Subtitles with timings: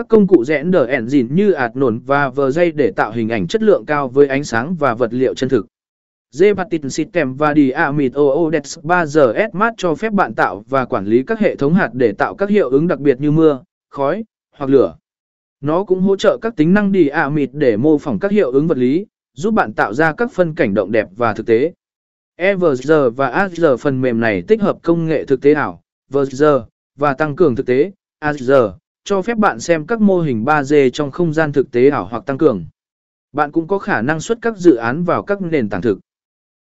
[0.00, 3.12] Các công cụ rẽn đờ ẻn dìn như ạt nổn và vờ dây để tạo
[3.12, 5.66] hình ảnh chất lượng cao với ánh sáng và vật liệu chân thực.
[6.34, 11.22] Zepatin System và Diamid OODEX 3 giờ Smart cho phép bạn tạo và quản lý
[11.22, 14.24] các hệ thống hạt để tạo các hiệu ứng đặc biệt như mưa, khói,
[14.56, 14.96] hoặc lửa.
[15.60, 18.78] Nó cũng hỗ trợ các tính năng Diamid để mô phỏng các hiệu ứng vật
[18.78, 21.72] lý, giúp bạn tạo ra các phân cảnh động đẹp và thực tế.
[22.36, 26.44] EVR và AR phần mềm này tích hợp công nghệ thực tế ảo, VR,
[26.98, 28.52] và tăng cường thực tế, AR,
[29.04, 32.26] cho phép bạn xem các mô hình 3D trong không gian thực tế ảo hoặc
[32.26, 32.64] tăng cường.
[33.32, 35.98] Bạn cũng có khả năng xuất các dự án vào các nền tảng thực.